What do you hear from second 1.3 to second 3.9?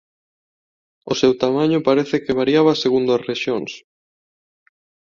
tamaño parece que variaba segundo as rexións.